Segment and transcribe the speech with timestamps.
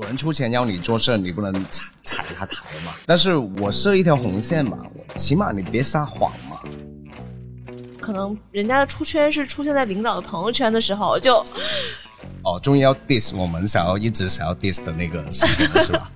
[0.00, 2.92] 有人出钱要你做事，你不能踩踩他台嘛。
[3.04, 6.58] 但是我设一条红线嘛，我起码你别撒谎嘛。
[8.00, 11.44] 可能人家的出圈是出现在领导的朋友圈的时候，就
[12.42, 16.09] 哦，终于要 diss 我们想要一直想要 diss 的那个事情了，是吧？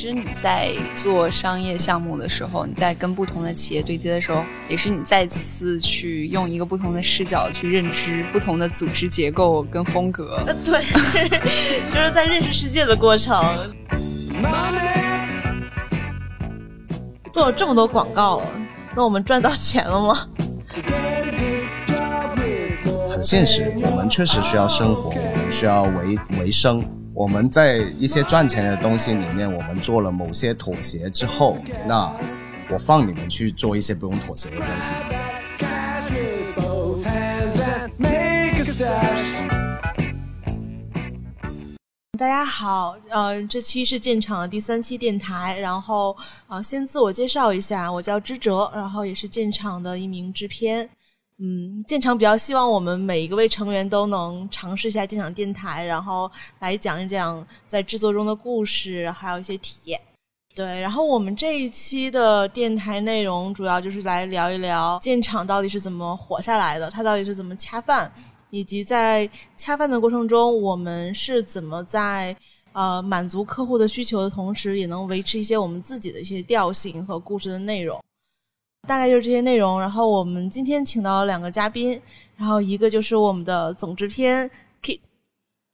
[0.00, 10.40] 其实你在做商业项目的时候，你在跟不同的企业对接的时候，也是你再次去用一个不同的视角去认知不同的组织结构跟风格。
[10.64, 10.84] 对，
[11.92, 13.42] 就是在认识世界的过程。
[17.32, 18.46] 做了这么多广告了，
[18.94, 20.28] 那我们赚到钱了吗？
[23.10, 26.88] 很现实，我们确实需要生活，我们需要维维生。
[27.18, 32.14] 我们在一些赚钱的东西里面，我们做了某些妥协之后，那
[32.70, 34.92] 我放你们去做一些不用妥协的东西。
[42.16, 46.16] 大家好，呃，这期是建厂的第三期电台，然后
[46.46, 50.88] 呃，先自我介绍一下，我叫知哲，然后也是建厂的一名制片。
[51.40, 60.00] 嗯，建厂比较希望我们每一个位成员都能尝试一下建厂电台，然后来讲一讲在制作中的故事，还有一些体验。
[60.52, 68.12] 对，然后我们这一期的电台内容主要就是来聊一聊建厂到底是怎么活下来的，它到底是怎么恰饭，
[68.50, 72.36] 以及在恰饭的过程中，我们是怎么在
[72.72, 78.02] 呃满足客户的需求的同时，也能维持一些我们自己的一些调性和故事的内容。
[78.88, 79.78] 大概就是这些内容。
[79.78, 82.00] 然后我们今天请到两个嘉宾，
[82.36, 84.50] 然后一个就是我们的总制片
[84.82, 84.98] Kit。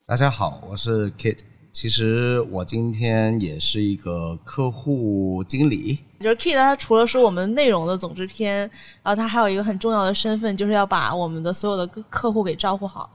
[0.05, 1.39] 大家好，我是 Kit。
[1.71, 6.01] 其实我今天也是一个客户经理。
[6.19, 8.69] 就是 Kit，他除了是我们内容的总制片，
[9.05, 13.09] 然后他还有一个很重要的身份，就是要把我们的所有的客户给照顾好。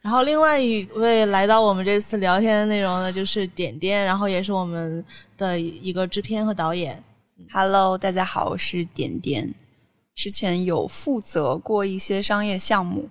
[0.00, 5.04] 然后另外一位来到我们这次聊天的内容呢，就是点点，然后也是我们
[5.36, 7.02] 的一个制片和导演。
[7.52, 9.54] Hello，大家好，我是点点。
[10.14, 13.10] 之前有负责过一些商业项目，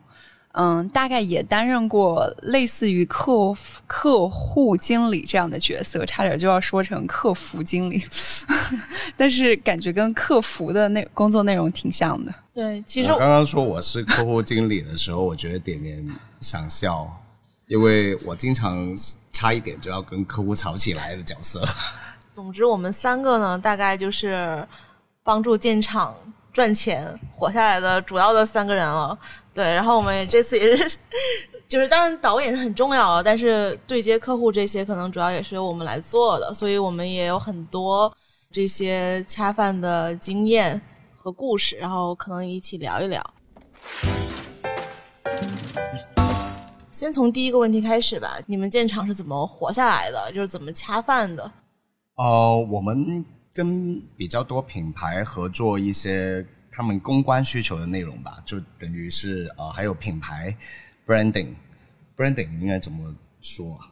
[0.53, 3.53] 嗯，大概也担任过类似于客
[3.85, 8.01] 客户经理这样的角色，差点就要说成客服经理，
[9.17, 12.33] 但是感觉跟客服的那工作内容挺像的。
[12.53, 16.05] 对，其实我刚刚说我是客户经理的时候，我觉得点点
[16.39, 17.21] 想笑，
[17.67, 18.95] 因为我经常
[19.33, 21.61] 差一点就要跟客户吵起来的角色。
[22.33, 24.67] 总之，我们三个呢，大概就是
[25.21, 26.15] 帮助建厂
[26.51, 29.15] 赚钱活下来的主要的三个人了。
[29.53, 30.97] 对，然后我们这次也是，
[31.67, 38.11] 就是当然导演是很重要，但是对接客户这些可能主要也是由我们来做的，所以我们也有很多
[38.51, 40.81] 这些恰饭的经验
[41.15, 43.23] 和故事，然后可能一起聊一聊。
[46.89, 50.31] 先从第一个问题开始吧，你们建厂是怎么活下来的？
[50.31, 51.51] 就是怎么恰饭的？
[52.15, 60.55] 呃，我们跟比较多品牌合作一些他们公关需求的内容吧，就等于是呃，还有品牌
[61.07, 63.89] branding，branding 应该怎么说啊？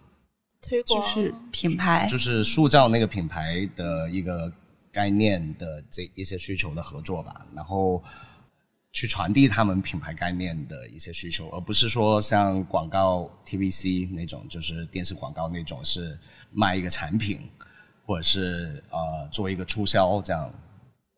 [0.61, 4.51] 推广就是品牌，就是塑造那个品牌的一个
[4.91, 8.03] 概念的这一些需求的合作吧，然后
[8.91, 16.19] 去传递他们品牌概念的一些需求，而不是说像广告 TVC 那种，就是电视广告那种是
[16.51, 17.41] 卖一个产品。
[18.05, 20.51] 或者是呃做一个促销这样，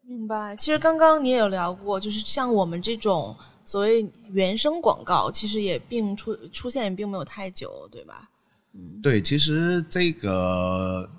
[0.02, 0.56] 明白。
[0.56, 3.36] 其实刚刚你也有聊过，就是像我们这种
[3.66, 8.30] 所谓原生广告，其实也并出出现也并没有太久，对吧？
[8.74, 11.10] 嗯，对，其实这个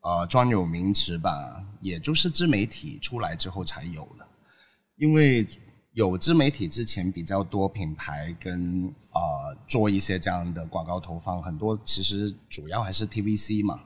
[0.00, 4.26] 呃专有名词吧，也就是自媒体出来之后才有的。
[4.96, 5.46] 因为
[5.92, 13.80] 有自媒体之前，比较多品牌跟呃做一些这样的广告投放，很多其实主要还是 TVC 嘛。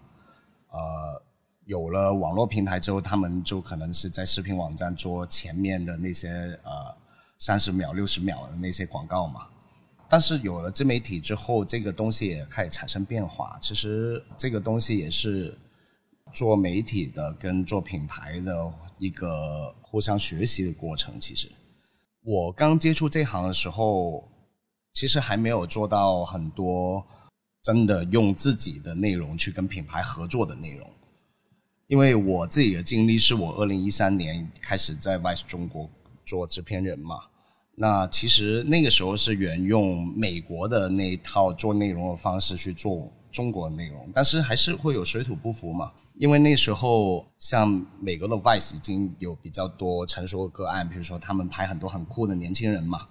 [0.77, 1.23] 呃，
[1.65, 6.29] 有了网络平台之后，他们就可能是在视频网站做前面的那些
[6.65, 6.95] 呃
[7.39, 9.47] 三十秒、六十秒的那些广告嘛。
[10.07, 13.57] 但是有了自媒体之后，这个东西也开始产生变化。
[13.59, 15.57] 其实这个东西也是
[16.33, 21.19] 做媒体的跟做品牌的一个互相学习的过程。
[21.19, 21.51] 其实
[22.23, 24.29] 我刚接触这行的时候，
[24.93, 27.03] 其实还没有做到很多。
[27.67, 30.89] 真的用自己的内容去跟品牌合作的内容，
[31.89, 35.91] 因为我自己的经历是我二零一三年开始在 VICE 中国
[36.25, 37.17] 做制片人嘛，
[37.75, 45.91] 那其实那个时候是沿用美国的那一套做内容的方式去做中国的内容，但是还是会有水土不服嘛，
[46.21, 53.05] 因为那时候像美国的 VICE 已经有比较多成熟的个案，比如说他们拍很多很酷的年轻人嘛，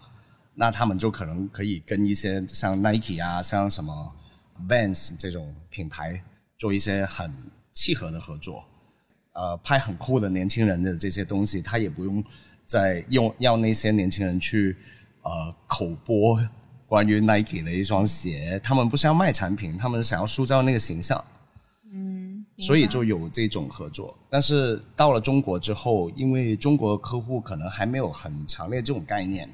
[0.54, 4.14] 那他们就可能可以跟一些像 Nike 啊，像什么。
[4.68, 6.22] Vans 这种品牌
[6.58, 7.34] 做一些很
[7.72, 8.64] 契合的合作，
[9.34, 12.24] 呃，拍很酷的年轻人的这些东西，他也不用
[12.64, 14.78] 再用要那些年轻人去
[15.24, 16.40] 呃口播
[16.88, 21.24] 关于 Nike 的一双鞋，他们不是要卖产品，他们想要塑造那个形象。
[21.92, 29.50] 嗯所以就有这种合作，但是到了中国之后，因为中国客户可能还没有很强烈这种概念，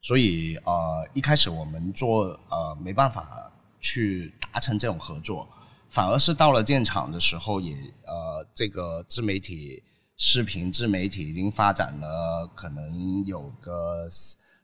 [0.00, 3.52] 所以呃一开始我们做呃没办法
[3.86, 5.48] 去达成这种合作，
[5.88, 9.80] 反而是到了建厂的时候也呃这个自媒体
[10.16, 14.08] 视频自媒体已经发展了可能有个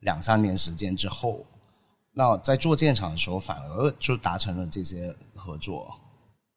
[0.00, 1.46] 两三年时间之后，
[2.12, 5.94] 那在做建厂的时候反而就达成了这些合作。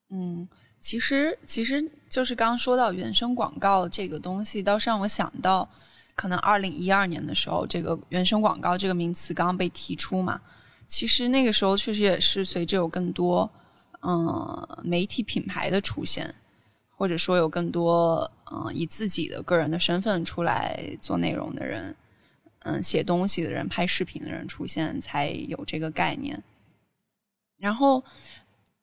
[0.09, 0.47] 嗯，
[0.79, 1.79] 其实其实
[2.09, 5.69] 就是刚刚说到原生广告这个东西，倒是让我想到，
[6.15, 10.41] 可能二零一二年的时候，这个原生广告这个名词刚刚被提出嘛。
[10.87, 13.49] 其实那个时候确实也是随着有更多
[14.01, 16.33] 嗯媒体品牌的出现，
[16.89, 21.95] 或者说有更多嗯以自己的个人的身份出来做内容的人，
[22.59, 26.43] 嗯写东西的人、拍视频的人出现，才有这个概念。
[27.57, 28.03] 然后。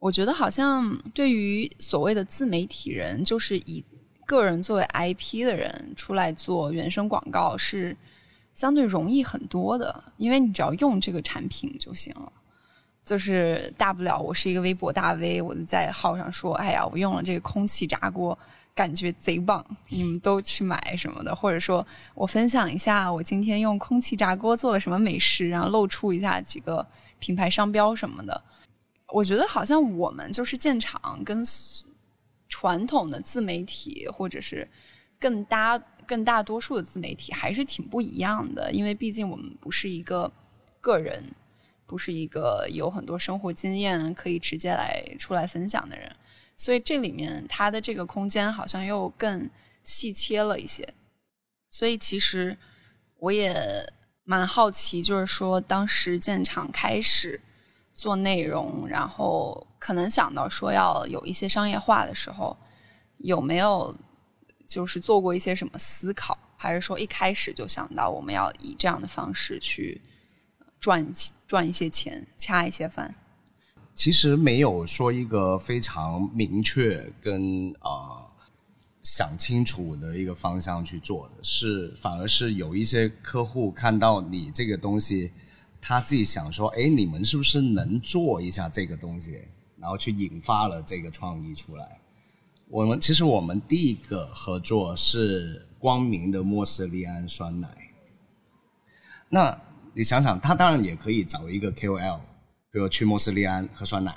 [0.02, 3.84] 我觉得好像对于所谓的自媒体人，就是以
[4.26, 7.96] 个人作为 IP 的人出来做原生广告是
[8.54, 12.32] 相对容易很多的，因为你只要用这个产品就行了。
[13.04, 18.38] 就是大不了我是一个微博大 V，我就在号上说：“哎呀，我用了这个空气炸锅，
[18.76, 21.84] 感觉贼棒，你们都去买什么的。”或者说
[22.14, 26.86] 我分享一下我今天用空气炸锅做了什么美食，然后露出一下几个
[27.18, 28.40] 品牌商标什么的。
[29.08, 31.44] 我觉得好像我们就是建厂跟
[32.48, 34.66] 传统的自媒体，或者是
[35.18, 35.76] 更搭
[36.12, 40.30] 更大多数的自媒体还是挺不一样的，因为毕竟我们不是一个
[40.78, 41.24] 个人，
[41.86, 46.14] 不是一个有很多生活经验可以直接来出来分享的人，
[46.54, 49.48] 所以这里面它的这个空间好像又更
[49.82, 50.86] 细切了一些。
[51.70, 52.58] 所以其实
[53.20, 53.54] 我也
[54.24, 57.40] 蛮好奇，就是说当时建厂开始。
[57.94, 62.56] 做内容，然后可能想到说要有一些商业化的时候，
[63.18, 63.94] 有没有
[64.72, 66.38] 就是做过一些什么思考？
[66.56, 70.00] 还是说一开始就想到我们要以这样的方式去
[70.80, 71.12] 赚
[71.46, 73.14] 赚一些钱，掐一些饭？
[73.94, 78.24] 其实没有说一个非常明确跟啊
[79.02, 85.30] 想清楚的一个方向去做的，是反而是有一些客户看到你这个东西。
[85.84, 89.42] 他自己想说：“哎，你们是不是能做一下这个东西？”
[89.76, 91.98] 然后去引发了这个创意出来。
[92.72, 97.68] 我们其实我们第一个合作是光明的莫斯利安酸奶。
[99.28, 99.54] 那
[99.92, 102.18] 你想想，他当然也可以找一个 KOL，
[102.70, 104.16] 比如去莫斯利安喝酸奶，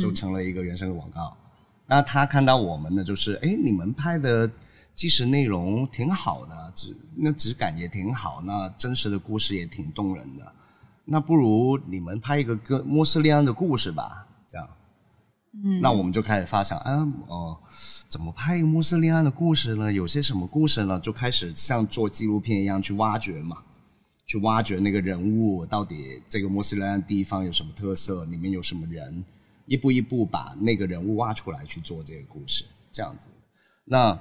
[0.00, 1.36] 就成了一个原生的广告。
[1.86, 4.50] 那他看到我们的就是：哎，你们拍的
[4.94, 10.50] 即时内容挺好的，质那质感也挺好，那真实的故事也挺动人的。
[11.04, 14.26] 那不如你们拍一个跟莫斯利安的故事吧。
[15.52, 15.80] 嗯。
[15.80, 17.58] 那我们就开始发想，啊哦，
[18.08, 19.92] 怎么拍一个莫斯利安的故事呢？
[19.92, 20.98] 有些什么故事呢？
[21.00, 23.58] 就开始像做纪录片一样去挖掘嘛，
[24.26, 29.24] 去挖掘那个人物到底这个莫斯利安地方有什么特色，里面有什么人，
[29.66, 33.28] 一步一步把那个人物挖出来去做这个故事，这样子。
[33.84, 34.18] 那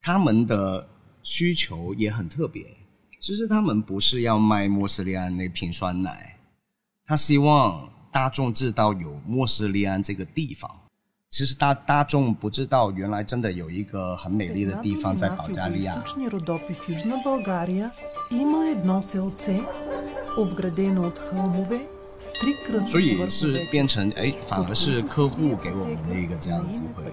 [0.00, 0.88] 他们的
[1.22, 2.64] 需求也很特别。
[3.20, 6.38] 其实他们不是要卖莫斯利安那瓶酸奶，
[7.04, 10.68] 他希望大众知道有莫斯利安这个地方。
[11.30, 16.02] 其实大大众不知道，原来真的有一个很美丽的地方在保加利亚。
[22.88, 27.04] 所以是变成哎，反而是客户给我们的一个这样的机会，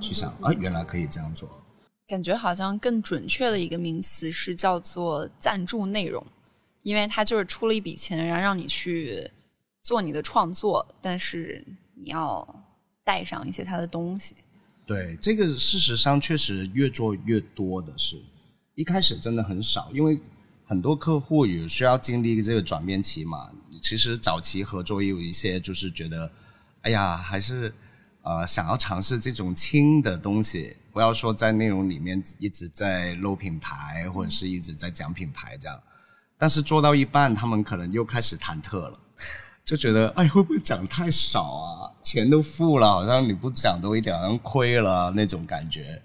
[0.00, 1.48] 去想啊，原来可以这样做。
[2.08, 6.26] 感觉好像更准确的一个名词是叫做赞助内容，
[6.82, 9.30] 因为他就是出了一笔钱，然后让你去
[9.88, 11.64] 做你的创作，但是
[11.94, 12.46] 你要
[13.02, 14.36] 带上一些他的东西。
[14.86, 18.22] 对，这个事实上确实越做越多的是，
[18.74, 20.20] 一开始真的很少，因为
[20.66, 23.50] 很多客户有需要经历这个转变期嘛。
[23.80, 26.30] 其实早期合作也有一些就是觉得，
[26.82, 27.72] 哎呀，还是
[28.20, 30.76] 呃想要尝试这种轻的东西。
[30.92, 35.82] 不要说在内容里面一直在露品牌，或者是一直在讲品牌这样，
[36.36, 39.00] 但是做到一半，他们可能又开始忐忑了，
[39.68, 41.92] 就觉得哎会不会讲太少啊？
[42.02, 46.00] 钱都付了，好像你不讲多一点，好像亏了那种感觉，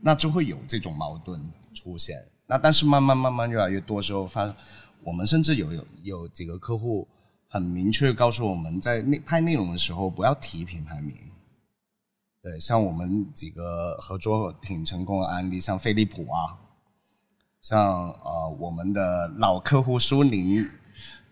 [0.00, 1.40] 那就会有这种矛盾
[1.74, 2.24] 出现。
[2.46, 4.54] 那但是慢慢慢慢越来越多时候，发
[5.02, 7.08] 我们甚至有有有几个客户
[7.48, 11.12] 很明确告诉我们在内拍内容的时候不要提品牌名。
[12.40, 16.54] 对，像我们几个合作挺成功的案例，像飞利浦啊，
[17.60, 20.64] 像呃我们的老客户苏宁，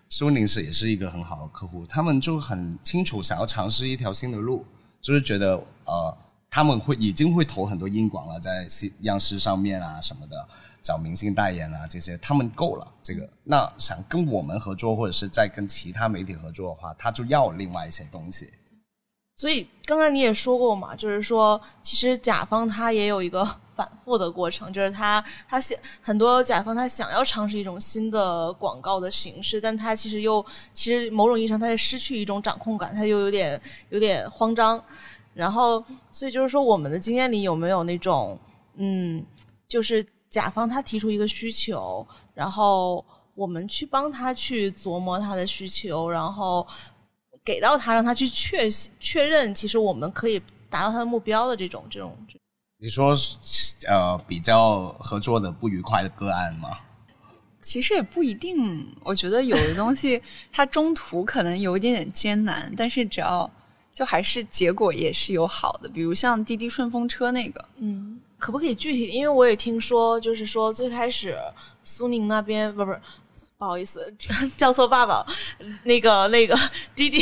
[0.08, 4.64] 苏宁是也是一个很好的客户，他们就很清楚想要尝试一条新的路，
[5.00, 6.16] 就是觉得呃
[6.50, 8.66] 他们会已经会投很多硬广了，在
[9.00, 10.48] 央视上面啊什么的，
[10.80, 18.50] 找明星代言啊这些，他们够了这个，那想跟我们合作或者是在跟其他媒体合作的话，他就要另外一些东西。
[19.36, 23.46] 所以刚刚你也说过嘛，就是说，其实甲方他也有一个
[23.78, 34.82] 反复的过程，就是他他想很多甲方他想要尝试一种新的广告的形式，但他其实又其实某种意义上他在失去一种掌控感，他又有点有点慌张。
[35.32, 38.37] 然后，所以就是说，我们的经验里有没有那种，
[38.75, 39.25] 嗯，
[39.68, 42.04] 就是甲方他提出一个需求，
[42.35, 43.04] 然后
[43.37, 46.66] 我们去帮他去琢磨他的需求，然后。
[47.44, 48.68] 给到他，让他去确
[49.00, 52.14] 确认，其实我们可以达到他的目标的这种这种。
[52.80, 53.16] 你说
[53.87, 56.78] 呃，比较合作的不愉快的个案吗？
[57.61, 63.50] 其实也不一定，我觉得有的东西它中途可能有一点点艰难，但是只要
[63.92, 69.08] 就还是结果也是有好的，比如像滴滴顺风车那个，嗯，可不可以具体？
[69.08, 71.37] 因为我也听说，就是说最开始
[71.82, 72.94] 苏宁那边不不。
[73.56, 74.14] 不好意思，
[74.56, 75.26] 叫错爸爸。
[75.82, 76.56] 那个那个
[76.94, 77.20] 滴滴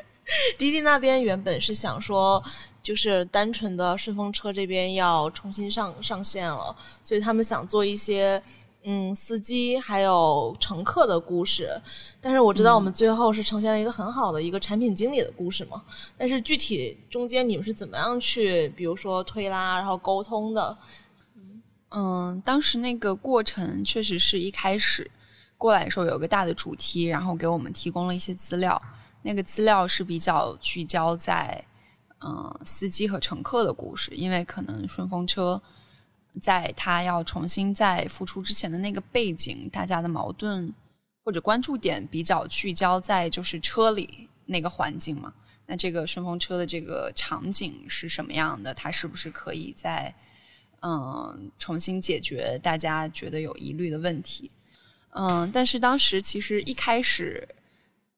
[0.56, 2.42] 滴滴那边原本是想说，
[2.84, 8.40] 就是单纯的顺风车这边要重新上上线了，所以他们想做一些
[8.84, 11.80] 嗯司机还有乘客的故事。
[12.20, 15.82] 但是我知道我们最后是呈现了一个很好的一个产品经理的故事嘛。
[16.18, 20.78] 但是具体中间你们是怎么样去，比如说推拉然后沟通的？
[21.90, 25.10] 嗯，当时那个过程确实是一开始。
[25.56, 28.80] 过来的时候有个大的主题，然后给我们提供了一些资料。
[29.22, 31.64] 那个资料是比较聚焦在
[32.24, 35.60] 嗯司机和乘客的故事，因为可能顺风车
[36.40, 40.72] 在他要重新再复出之前的那个背景，大家的矛盾
[41.22, 45.32] 或者关注点比较聚焦在就是车里那个环境嘛。
[45.66, 48.74] 那这个顺风车的这个场景是什么样的？
[48.74, 50.14] 它是不是可以在
[50.80, 54.50] 嗯重新解决大家觉得有疑虑的问题？
[55.10, 57.48] 嗯，但是当时其实一开始，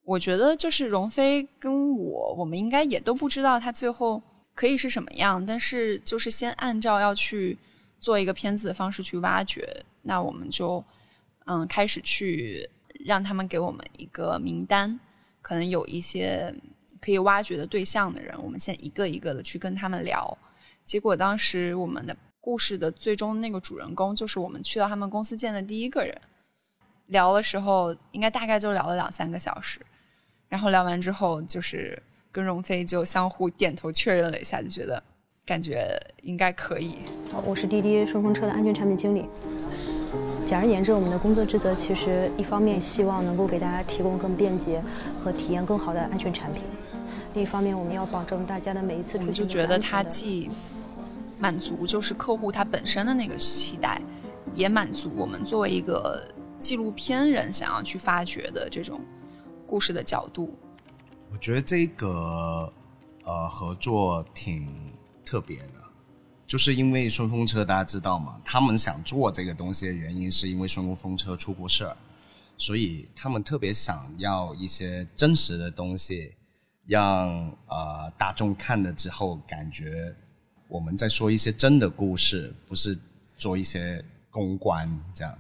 [0.07, 4.23] 我觉得就是荣飞跟我，我们应该也都不知道他最后
[4.55, 5.45] 可以是什么样。
[5.45, 7.59] 但是就是先按照要去
[7.99, 9.69] 做一个片子的方式去挖掘，
[10.03, 10.83] 那我们就
[11.47, 12.71] 嗯开始去
[13.05, 14.99] 让他们给我们一个名单，
[15.43, 16.55] 可能有一些
[17.01, 20.39] 可以挖掘的对象的人，我们先一个一个的去跟他们聊。
[20.85, 26.17] 结果当时我们的故事的最终那个主人公，就是我们去到他们公司见的第一个人。
[27.07, 29.81] 聊的时候，应该大概就聊了两三个小时，
[30.49, 32.01] 然后聊完之后，就是
[32.31, 35.03] 跟荣飞就相互点头确认了一下，就觉得
[35.45, 36.99] 感觉应该可以。
[37.45, 39.29] 我是滴滴顺风车的安全产品经理。
[40.45, 44.83] 简而言之，我们的工作职责其实一方面希望能够给大家提供更便捷
[45.19, 46.63] 和体验更好的安全产品，
[47.35, 49.29] 另一方面我们要保证大家的每一次出行。
[49.29, 50.51] 我就觉得它既
[51.39, 54.01] 满足就是客户他本身的那个期待，
[54.55, 56.23] 也满足我们作为一个。
[56.59, 58.99] 纪录片人想要去发掘的这种
[59.67, 60.57] 故事的角度，
[61.33, 62.73] 我觉得这个
[63.25, 64.93] 呃合作挺
[65.25, 65.83] 特别的，
[66.47, 68.41] 就是因为顺风车大家知道吗？
[68.45, 71.97] 他们想做这个东西的原因是因为顺风车出过事儿，
[72.57, 76.35] 所以他们特别想要一些真实的东西，
[76.87, 77.29] 让
[77.67, 80.15] 呃大众看了之后感觉
[80.69, 82.97] 我们在说一些真的故事，不是
[83.37, 85.37] 做一些公关这样。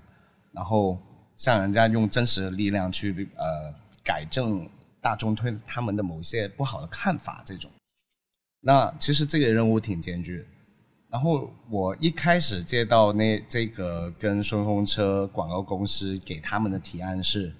[0.53, 0.99] 然后
[1.37, 3.73] 像人家用真实的力量去呃
[4.07, 4.67] 改正
[5.01, 7.69] 大众对他们的某些不好的看法，这种，
[8.61, 10.47] 那其实这个任务挺艰巨。
[11.11, 17.53] 然后我一开始接到那这个跟顺风车广告公司给他们的提案是，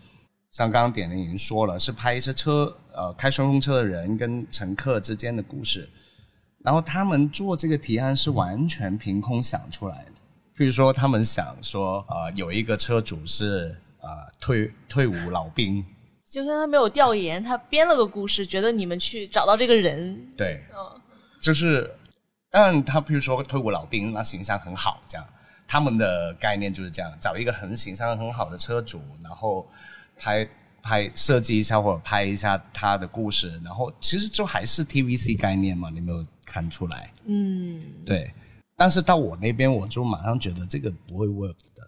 [0.53, 5.89] 像刚刚点的已经说了，是拍一些车呃开顺风车的人跟乘客之间的故事。
[6.65, 10.13] 然后他们做这个提案是完全凭空想出来的。
[10.53, 14.09] 比如说，他们想说，呃，有一个车主是呃
[14.41, 15.85] 退退伍老兵，
[16.31, 21.01] 就算他没有调研，他编了个故事，觉得你们去找到这个人，对，嗯，
[21.41, 21.89] 就是，
[22.51, 25.27] 但他比如说退伍老兵，那形象很好，这样，
[25.69, 29.67] 他们的概念就是这样，找一个很形象很好的车主，然后
[30.17, 30.49] 拍
[30.83, 37.13] 拍设计一下或者拍一下他的故事，然后其实就还是 TVC 概念嘛，你没有看出来？
[37.27, 38.33] 嗯，对。
[38.79, 41.86] 但是到我那边，我就马上觉得这个不会 work 的，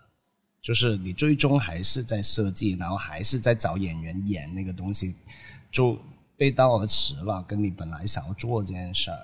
[0.69, 5.15] 就是你最终还是在设计，然后还是在找演员演那个东西，
[5.71, 5.99] 就
[6.37, 9.19] 背道而驰了，跟你本来想要做这件事儿。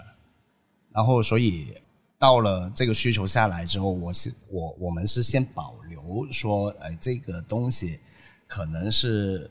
[0.90, 1.76] 然后，所以
[2.18, 8.00] 到了这个需求下来之后，我是我我们是先保留说，哎，这个东西
[8.46, 9.50] 可能是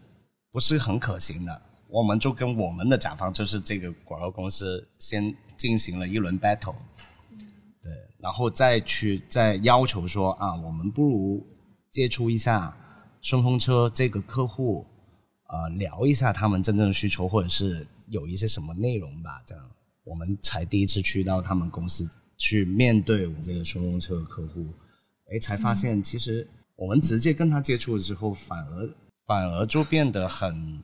[0.51, 6.73] 不是很可行的，我们就跟我们的甲方，就是这个广告公司，先进行了一轮 battle，
[7.83, 11.47] 对，然后再去再要求说啊，我们不如
[11.93, 12.75] 接触一下
[13.21, 14.83] 顺风车这个客户，
[15.47, 19.63] 呃，聊一下他们真正的需求，或者是有一些什么内容吧，这样。
[20.03, 24.65] 我们才第一次去到他们公司去面对我们这个顺风车的客户，
[25.31, 28.89] 哎，才发现其实我们直接跟他接触了之后，反而
[29.27, 30.83] 反而就变得很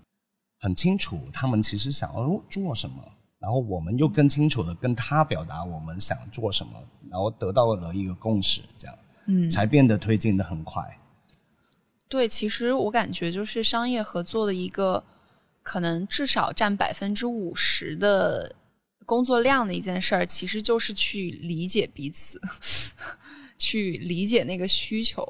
[0.60, 3.04] 很清楚他们其实想要做什么，
[3.40, 6.74] 然后我们又更清楚的跟他表达我们想做什么，
[7.10, 8.96] 然后得到了一个共识，这样，
[9.30, 11.00] 嗯，才变得推进的很快。
[12.08, 15.04] 对，其实我感觉就是商业合作的一个
[15.64, 18.56] 可能至少占百分之五十的。
[19.06, 22.40] 工作量的一件事儿，其实就是去理解彼此，
[23.58, 25.28] 去理解那个需求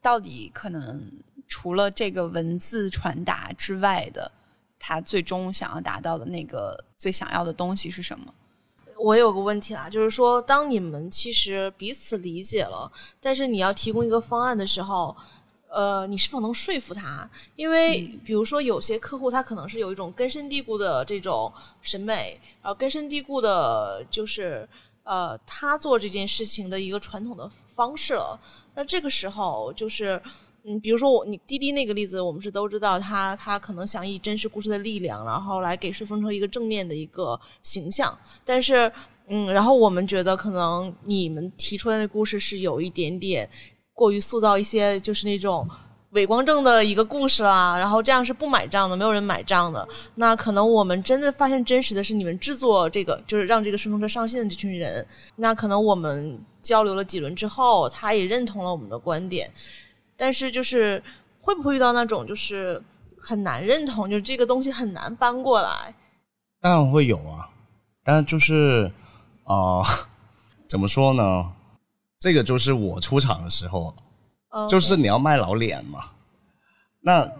[0.00, 1.12] 到底可能
[1.46, 4.32] 除了这个文字传达之外的，
[4.78, 8.32] 他最终想要达到的那个最想要的东西是什么？
[8.98, 12.90] 我有个问题啦，就是说，当你们其实彼此理解了，
[13.20, 15.16] 但是你要提供一个方案的时候。
[15.70, 17.28] 呃，你是否能说服他？
[17.54, 21.52] 因为比如说，有些客户他可能是有一种根深蒂固的这种
[21.82, 24.66] 审美，然后根深蒂固的，就是
[25.04, 28.40] 呃，他做这件事情的一个传统的方式了。
[28.74, 30.20] 那这个时候，就是
[30.68, 38.16] 嗯，比如说我你滴滴那个例子，我们是都知道，他他可能想以真实故事的力量，然后来给顺风车一个正面的一个形象。
[38.44, 38.92] 但是，
[39.28, 43.48] 嗯，然后我们觉得可能你们提出来的故事是有一点点。
[43.94, 45.68] 过于塑造一些就是那种
[46.10, 49.88] 伪光正的一个故事啦，然后这样是不买账的，没有人买账的。
[50.14, 55.04] 那可能我们真的发现真实的是你们制作这个，就是让这个顺风车上线的这群人。
[55.34, 59.50] 那可能我们交流了几轮之后，他也认同了我们的观点，
[60.18, 61.02] 但是就是
[61.40, 62.82] 会不会遇到那种就是
[63.18, 65.94] 很难认同，就是这个东西很难搬过来？
[66.60, 67.48] 当然会有啊，
[68.04, 68.90] 但是就是
[69.44, 69.80] 啊，
[70.68, 71.52] 怎么说呢？
[72.18, 73.94] 这个就是我出场的时候，
[74.68, 76.00] 就是你要卖老脸嘛。
[77.00, 77.30] 那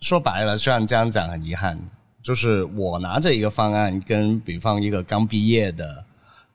[0.00, 1.78] 说白了，虽然这样讲很遗憾，
[2.22, 6.02] 就是我拿着一个方案，跟比方一个刚毕业的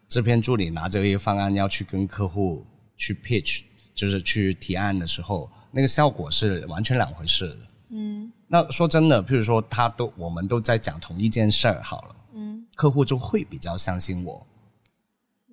[0.10, 2.65] 制片助理拿着一个方案要去跟客户
[2.97, 3.63] 去 pitch，
[4.01, 7.57] 就是去提案的时候，那个效果是完全两回事的。
[7.89, 8.31] 嗯。
[8.47, 14.43] 那说真的，譬如说他都我们都在讲同一件事儿，好了，嗯，客户就会比较相信我。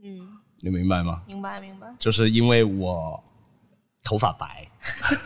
[0.03, 0.27] 嗯。
[0.61, 1.23] 你明白吗？
[1.27, 1.95] 明白，明白。
[1.99, 3.23] 就是因为我
[4.03, 4.67] 头发白，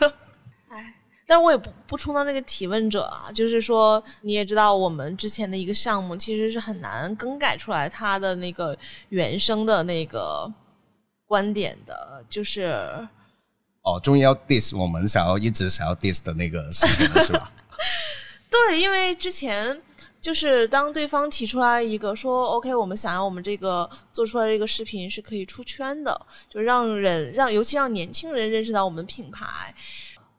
[0.67, 0.93] 哎，
[1.25, 3.31] 但是我也不不充当那个提问者啊。
[3.31, 10.53] 就是说，你也知道，我们之前的一个项目其实是很难更改出来它的那个原生的那个
[11.33, 12.23] 观点的。
[12.29, 13.07] 就是
[13.81, 17.51] 哦，终于要 diss 我们想要一直想要 diss 的那个事情了，是吧？
[18.51, 19.81] 对，因为之前。
[20.23, 29.75] 就是当对方提出来一个说 OK，我们想要我们这个做出来这个视频是可以出圈的，就让人让尤其让年轻人认识到我们品牌。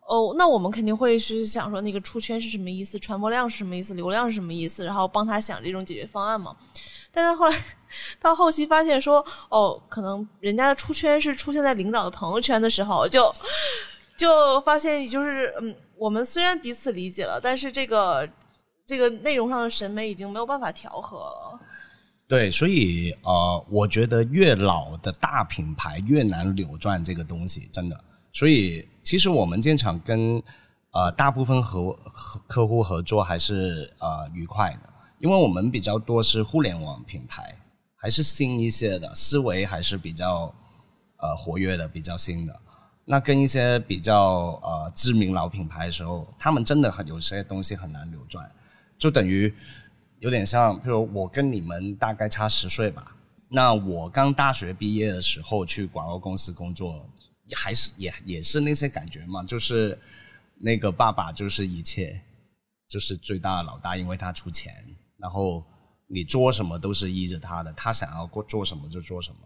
[0.06, 6.56] 哦，那我们肯定会去想说那个出圈是什么意思，传播量是什么意思，流量是什么意思，然后帮他想这种解决方案嘛。
[7.12, 7.64] 但是后来
[8.20, 13.32] 到后期发现说，哦，可能人家的出圈是出现在领导的朋友圈的时候，就
[14.16, 18.28] 就发现就是嗯，我们虽然彼此理解了，但是这个。
[18.86, 21.58] 这个内容上的审美已经没有办法调和了。
[22.28, 27.98] 对，所以呃，我觉得越老的大品牌越难扭转这个东西，真的。
[28.30, 30.42] 所以其实我们建厂跟
[30.90, 31.98] 呃大部分合
[32.46, 37.56] 客户合作还是呃愉快的，因为我们比较多是互联网品牌，
[38.04, 40.54] 还是新一些的思维还是比较
[41.16, 42.54] 呃活跃的，比较新的。
[43.06, 48.46] 那跟一些比较呃知名老品牌的时候，他们真的很有些东西很难扭转。
[48.98, 49.50] 就等于
[50.18, 53.16] 有点像，比如我跟你们大概差十岁吧。
[53.48, 57.08] 那我刚大学毕业的时候去广告公司工作，
[57.54, 59.98] 还是也也是那些感觉嘛，就是
[60.58, 62.20] 那个爸爸就是一切，
[62.86, 64.74] 就是最大的老大，因为他出钱，
[65.16, 65.64] 然后
[66.06, 69.38] 你做什么都是依着他的，他想要做做什么就做什么。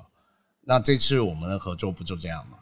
[0.62, 2.59] 那这次我们的合作不就这样吗？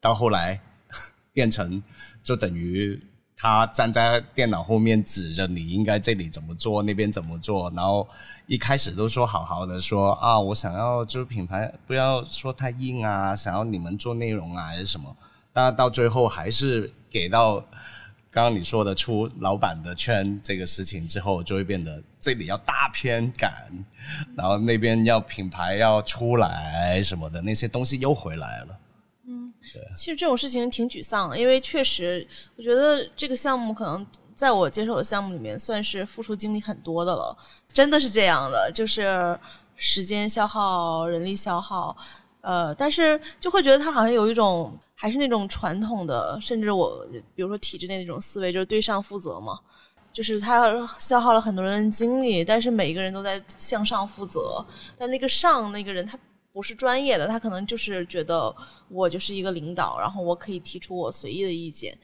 [0.00, 0.60] 到后来
[1.32, 1.82] 变成
[2.22, 3.00] 就等于。
[3.36, 8.08] 他站在电脑后面指着你应该这里怎么做，那边怎么做，然后
[8.46, 15.14] 一开始都说好好的，说啊，我想要就是品牌不要说太硬啊，想要你们做内容啊还是什么，
[15.52, 17.62] 但到最后还是给到
[18.34, 23.52] 刚刚你说的出老板的圈这个事情之后，就会变得这里要大片感，
[24.36, 28.78] 然后那边要品牌要出来什么的，那些东西又回来了。
[29.28, 37.38] 嗯，对其实这种事情挺沮丧的，因为确实，我觉得这个项目可能在我接手的项目里面算是付出精力很多的了，
[37.72, 39.38] 真的是这样的，就是
[39.76, 41.96] 时间消耗、人力消耗，
[42.44, 49.58] 呃，但是就会觉得他好像有一种还是那种传统的，甚至我比如说体制内那种思维，就是对上负责嘛，
[50.12, 54.64] 就是他消耗了很多人的精力，但是每一个人都在向上负责，
[54.98, 56.18] 但那个上那个人他。
[56.54, 58.54] 不是专业的，他可能就是觉得
[58.88, 61.98] 我就是一个领导，然后我可以提出我随意的意见。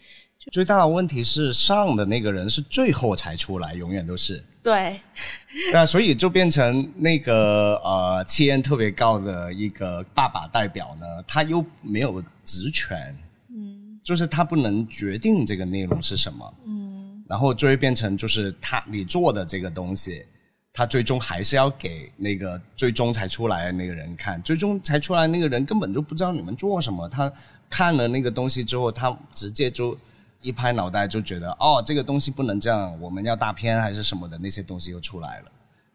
[0.51, 5.01] 最大的问题是上的那个人是最后才出来，永远都是对。
[5.73, 13.17] 那所以就变成那个呃，气焰特别高的一个爸爸代表呢，他又没有职权，
[13.49, 20.25] 嗯，就是他不能决定这个内容是什么，嗯，然后就会变成就是他你做的这个东西。
[20.73, 27.09] 他最终还是要给那个最终才出来的那个人看，最终才出来那个人根本就不知道你们做什么。
[27.09, 27.31] 他
[27.69, 29.99] 看了那个东西之后，他直接就
[30.43, 35.47] 一拍脑袋就觉得，哦，这个东西不能这样，我们要大片还是什么的那些东西又出来了。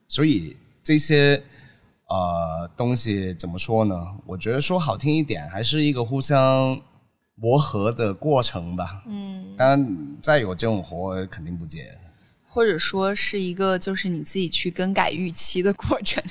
[0.08, 1.42] 所以这些
[2.08, 3.96] 呃东西怎么说呢？
[4.26, 6.80] 我觉得说好听一点，还是一个互相
[7.36, 9.04] 磨合的过程吧。
[9.08, 11.92] 嗯，当然再有这种活肯定不接。
[12.48, 16.24] 或者说是一个就是你自己去更改预期的过程，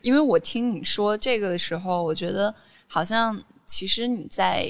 [0.00, 2.52] 因为我听你说这个的时候，我觉得
[2.88, 4.66] 好像其实你在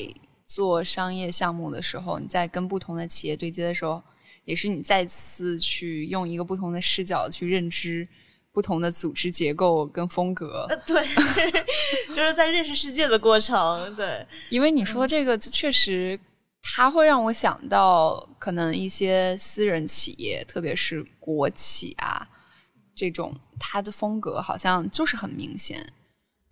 [0.51, 4.03] 做商业项目的时候，你在跟不同的企业对接的时候，
[4.45, 8.09] 也是你再次去用一个不同的视角去认知
[8.51, 10.67] 不同的组织结构跟风格。
[10.85, 11.07] 对，
[12.13, 13.95] 就是在认识世界的过程。
[13.95, 16.19] 对，因为你说这个确实。
[16.63, 22.29] 它会让我想到，可能一些私人企业，特别是国企啊，
[22.95, 25.91] 这种它的风格好像就是很明显。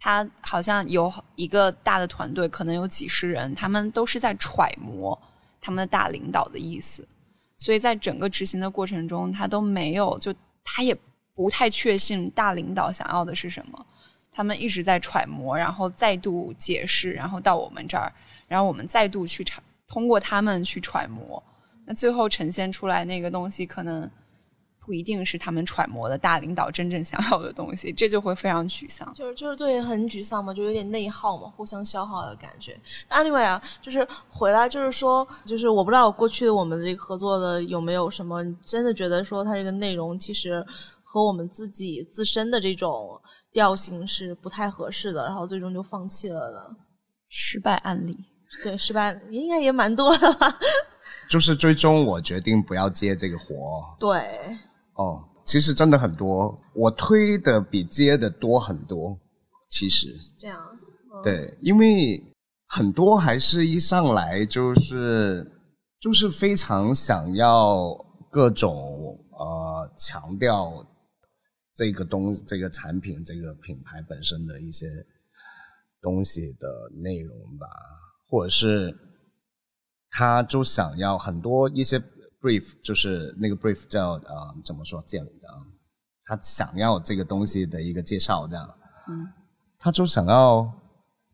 [0.01, 5.21] 他好像有一个大的团队，可能有几十人，他们都是在揣摩
[5.61, 7.07] 他们的大领导的意思，
[7.57, 10.97] 所以在整个执行的过程中，他都没有就他也
[11.35, 13.87] 不太确信大领导想要的是什么，
[14.31, 18.13] 他们一直在揣摩，然后再度解释，然后到我们这儿，
[18.47, 19.63] 然后我们再度去查。
[19.87, 21.43] 通过他们去揣摩，
[21.87, 24.09] 那最后呈现出来那个东西，可能
[24.89, 29.13] 不一定是他们揣摩的大领导真正想要的东西，这就会非常沮丧。
[29.15, 32.75] 就是就是对，很沮丧嘛，就有点内耗嘛，互相消耗的感觉。
[33.11, 40.65] Anyway 啊，就是回来就是说，就是我不知道过去的我们这个合作的有没有什么真的觉得说它这个内容其实
[41.03, 43.21] 和我们自己自身的这种
[43.53, 46.75] 调性是不太合适的，然后最终就放弃了的
[47.29, 48.17] 失败案例。
[48.65, 50.59] 对，失败应该也蛮多的吧。
[51.29, 53.85] 就是最终我决定不要接这个活。
[54.01, 54.59] 对。
[54.99, 59.19] 哦，其实真的很多，我推的比接的多很多。
[59.71, 60.15] 其实。
[60.39, 60.61] 这样。
[61.25, 62.23] 对，因为
[62.69, 65.51] 很多还是一上来就是
[65.99, 67.97] 就是非常想要
[68.31, 70.87] 各种呃强调
[71.75, 74.87] 这个东这个产品这个品牌本身的一些
[76.01, 76.69] 东西的
[77.03, 77.67] 内容吧。
[78.31, 78.95] 或者是，
[80.11, 81.99] 他就想要很多一些
[82.41, 85.63] brief，就是那个 brief 叫呃怎么说建啊，
[86.25, 88.75] 他想要这个东西的一个介绍这样，
[89.09, 89.27] 嗯，
[89.79, 90.71] 他就想要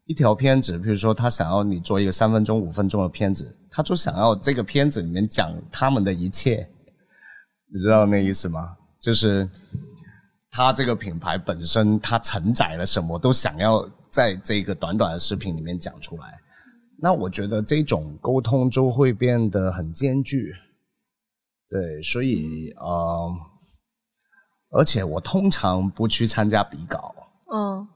[0.07, 6.69] 一条片子，比如说他想要你做一个三分钟、五分钟的片子，他就想要这个片子里面讲他们的一切，
[7.73, 8.77] 你知道那意思吗？
[9.01, 9.49] 就是
[10.51, 16.41] 他这个品牌本身，它承载了什么，都想要在这个短短的视频里面讲出来。
[16.97, 20.55] 那我觉得这种沟通就会变得很艰巨，
[21.75, 23.35] 对，所以呃，
[24.71, 27.13] 而且我通常不去参加比稿，
[27.53, 27.89] 嗯，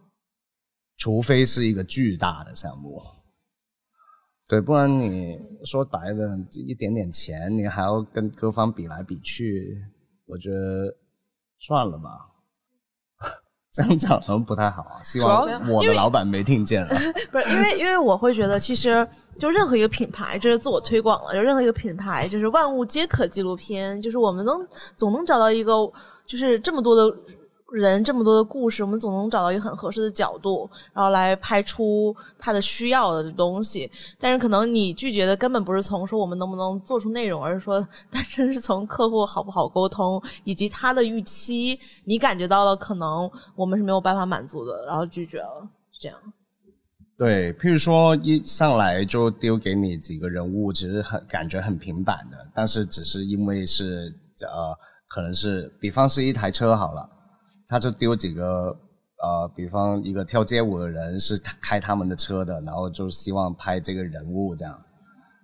[0.96, 3.00] 除非是一个巨大的项目，
[4.48, 9.80] 对，不然你说白了，一点点钱，你还要跟各方比来比去，
[10.26, 10.96] 我觉得
[11.60, 12.32] 算了吧。
[13.78, 16.84] 这样讲可能不太好啊， 希望我的老板没听见。
[17.30, 19.06] 不是因为，因为我会觉得，其实
[19.38, 21.32] 就任何一个品牌，这是自我推广了。
[21.32, 25.72] 就任何一个品牌，就是万物皆可纪录片，就是我们能总能找到一个，
[26.26, 27.16] 就是这么多的。
[27.72, 33.90] 人这么多的故事，我们总能找到一个很合适的角度，然后来拍出他的需要的东西。
[34.18, 46.18] 但是可能你拒绝的根本不是从说我们能不能做出内容，而是说单纯是从客户好不好沟通，以及他的预期，你感觉到了可能我们是没有办法满足的，然后拒绝了，这样。
[47.18, 54.72] 对，譬如说一上来就丢给你几个人物，其实很感觉很平板的，但是只是因为是呃，
[55.09, 57.11] 可能是比方是一台车好了，
[57.68, 58.74] 他就丢几个
[59.22, 64.78] 呃，比方一个跳街舞的人是开他们的车的，然后就希望拍这个人物这样。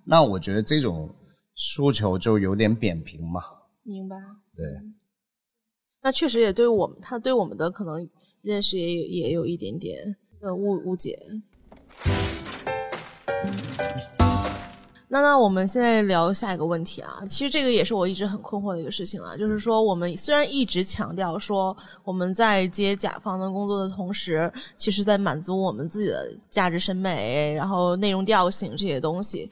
[0.07, 1.15] 那我觉得这种
[1.55, 3.43] 诉求就有点扁平嘛。
[3.83, 4.17] 明白。
[4.57, 4.65] 对，
[6.03, 8.09] 那确实也对我们，他对我们的可能
[8.41, 9.99] 认识也有也有一点点
[10.41, 11.19] 呃误误解。
[15.09, 29.51] 那那我们现在聊下一个问题啊，其实这个也是我一直很困惑的一个事情啊，就是说我们虽然一直强调说我们在接甲方的工作的同时，其实在满足我们自己的价值审美，然后内容调性这些东西，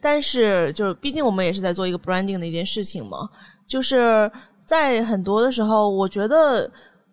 [0.00, 3.28] 但是就是毕竟我们也是在做一个 branding 的一件事情嘛，
[3.66, 4.30] 就是
[4.64, 6.70] 在很多的时候，我觉得。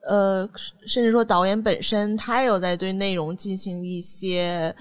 [0.09, 0.47] 呃，
[0.85, 4.73] 甚至说导演本身他也有在对内容进行一些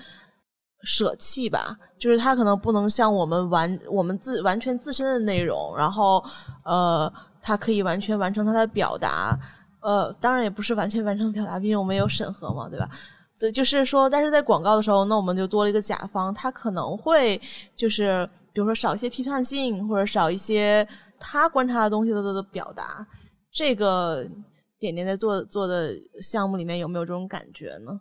[0.87, 6.25] 舍弃吧，就是他可能不能像我们完我们自完全自身的内容，然后
[6.65, 9.37] 呃，他可以完全完成他的表达，
[9.81, 12.89] 呃，当然也不是完全完成表达，毕竟我们有审核嘛，对吧？
[13.37, 17.41] 对，就是说，但是在广告的时候，那我们就多了一个甲方，他可能会
[17.75, 20.87] 就是比如说少一些批判性，或者少一些
[21.19, 23.07] 他观察的东西的的表达，
[23.53, 24.25] 这个。
[24.79, 27.99] 点点在做做的项目里面有没有这种感觉呢？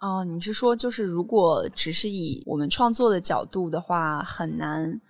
[0.00, 5.00] 哦，你是说就是如果只是以我们创作的角度的话，很难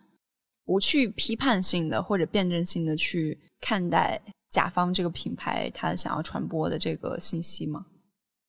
[0.64, 7.84] 不去批判性的或者辩证性的去看待甲方这个品牌他想要传播的这个信息吗？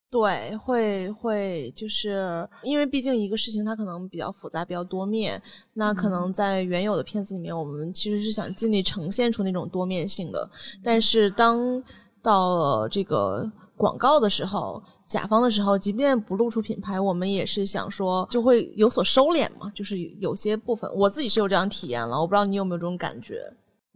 [0.09, 5.41] 对，会会就是因为毕竟一个事情它可能比较复杂、比较多面，
[5.73, 10.49] 那可能在原有的片子里面，我们其实是想尽力呈现出那种多面性的，
[10.81, 11.83] 但是当
[12.21, 19.71] 到了这个广告的时候，甲方的时候，即便不露出品牌，我们也是想说就会有所收敛嘛。
[19.73, 23.41] 就是有些部分，我自己是有这样体验了，我不知道你有没有这种感觉。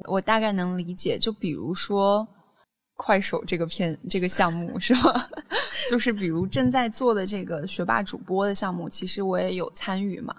[0.06, 2.28] 我大概能理解，就比如说
[2.96, 5.30] 快手这个片这个项目是吧？
[5.90, 10.34] 就是比如正在做的这个学霸主播的项目，其实我也有参与嘛。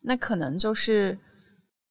[0.00, 1.18] 那可能就是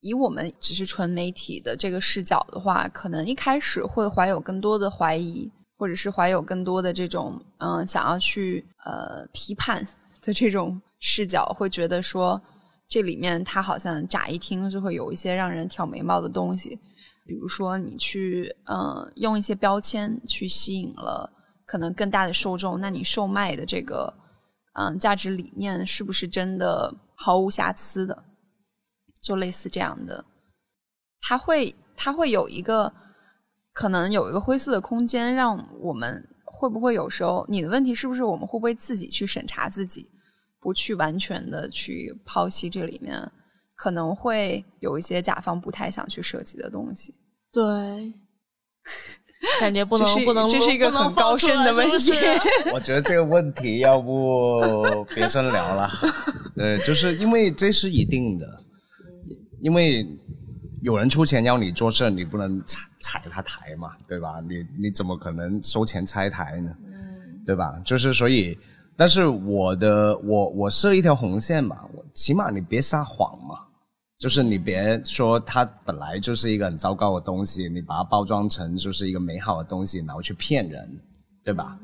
[0.01, 5.51] 以我们只是纯媒体的这个视角的话，可能一开始会怀有更多的怀疑。
[5.83, 9.85] 或者是怀有更多的这种嗯，想要去呃批判
[10.21, 12.41] 的这种视角，会觉得说
[12.87, 16.79] 这里面它好像乍一听就会有一些让人挑眉毛的东西，
[17.27, 21.29] 比如说你去嗯用一些标签去吸引了
[21.65, 24.13] 可能更大的受众，那你售卖的这个
[24.79, 28.23] 嗯价值理念是不是真的毫无瑕疵的？
[29.21, 30.23] 就类似这样的，
[31.19, 32.93] 它会它会有一个。
[33.73, 40.09] 可能有一个灰色的空间，让我们会不会有时候你的问题是不是我们会不会自己去审查自己，
[40.59, 43.19] 不去完全的去剖析这里面
[43.75, 47.15] 可能会有一些甲方不太想去涉及的东西。
[47.51, 48.13] 对，
[49.59, 52.11] 感觉不能不能这是一个很高深的问题。
[52.71, 55.89] 我觉得这个问题要不别深聊了。
[56.55, 58.45] 对，就是因为这是一定的，
[59.63, 60.05] 因为。
[60.83, 64.41] 有人出钱要你做事，你不能踩踩他台嘛，对吧？
[64.49, 66.75] 你你怎么可能收钱拆台呢？
[67.45, 67.81] 对吧？
[67.85, 68.57] 就是所以，
[68.97, 73.59] 但是我的我我设一条红线嘛，我起码你别撒谎嘛，
[74.19, 80.99] 就是你别说它本来就是一个很糟糕的东西，你把它包装成就是一个美好的东西，然后去骗人，
[81.45, 81.79] 对吧？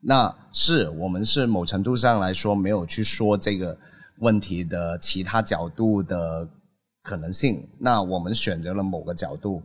[0.00, 3.76] 那是我们是某程度上来说没有去说这个
[4.20, 6.48] 问题的其他角度的。
[7.04, 9.62] 可能性，那我们选择了某个角度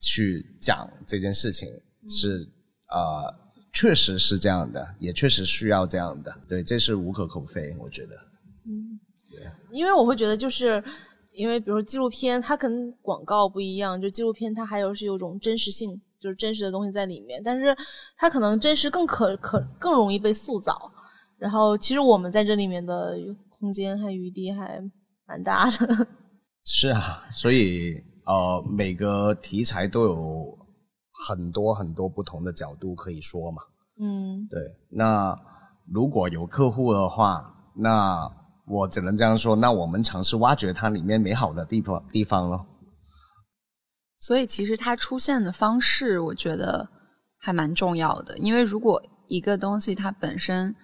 [0.00, 1.68] 去讲这件事情，
[2.08, 2.48] 是
[2.88, 3.32] 呃，
[3.74, 8.14] 确实是这样的，也确实需要这样的，对，这是无可厚非，我觉得。
[8.64, 8.98] 嗯，
[9.30, 10.82] 对，因为我会觉得，就是
[11.32, 17.76] 因为比如说纪录片，它跟广告不一样，就纪录片它还有是有种真实性，就是真实的东西在里面，但是
[18.16, 20.90] 它可能真实更可可 更容易被塑造，
[21.36, 23.14] 然后其实我们在这里面的
[23.60, 24.82] 空间和余地还
[25.26, 26.08] 蛮大的。
[26.70, 27.94] 是啊，所以
[28.26, 30.58] 呃，每个题材都有
[31.26, 33.62] 很多很多不同的角度可以说嘛。
[33.98, 34.60] 嗯，对。
[34.90, 35.34] 那
[35.90, 38.30] 如果有客户的话，那
[38.66, 42.66] 我只能这样说，那我们尝试挖掘它里面美好的地方地方咯。
[44.18, 46.86] 所以其实它出现的方式，我觉得
[47.40, 48.36] 还蛮重要的。
[48.36, 50.76] 因为如果一个东西它本身，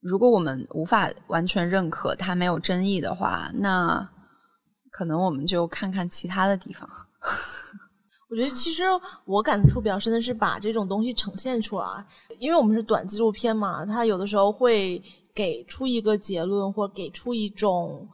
[0.00, 4.10] 如果我们无法完全认可它没有争议的话，那
[4.90, 6.88] 可能我们就看看其他的地方。
[8.30, 8.84] 我觉得其实
[9.24, 12.06] 我感触比较深的是把这种东西呈现出来，
[12.38, 15.02] 因为我们是短纪录片嘛，它有的时候会
[15.34, 18.08] 给出一个结论，或给出一种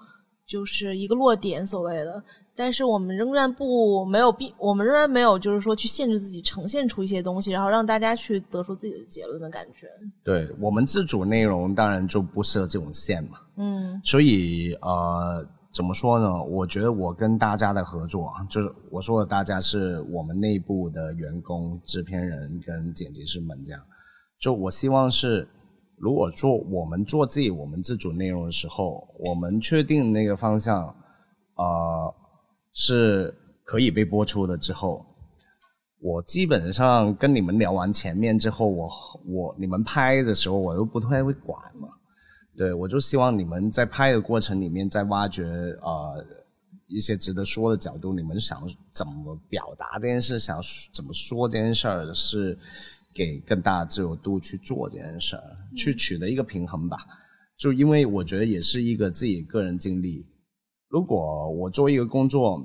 [0.46, 2.22] 就是一个落点所谓的。
[2.58, 9.86] 但是我们仍然不没有必，我们仍然没有就是说去限制自己呈现出一些东西，然后让大家去得出自己的结论的感觉。
[10.24, 13.40] 对我们自主内容当然就不设这种线嘛。
[13.56, 16.42] 嗯所以呃，怎么说呢？
[16.44, 23.82] 我觉得我跟大家的合作，就是我说的大家是我们内部的员工、制片人跟剪辑师们这样。
[24.40, 25.46] 就我希望是，
[25.98, 30.86] 如果做我们做自己我们自主内容的时候，我们确定那个方向，
[31.56, 32.14] 呃，
[32.72, 35.04] 是可以被播出的之后，
[36.00, 38.90] 我基本上跟你们聊完前面之后，我
[39.26, 41.88] 我你们拍的时候我又不太会管嘛。
[42.56, 46.24] 对，我就希望你们在拍的过程里面，在挖掘呃
[46.86, 50.58] 一些值得说的角度，你们想怎么表达这件事，想
[50.92, 52.56] 怎么说这件事儿，是
[53.14, 56.96] 给更大的自由度去做这件事儿，去取得一个平衡吧。
[57.58, 60.26] 就因为我觉得也是一个自己个人经历，
[60.88, 62.62] 如果我做一个工作，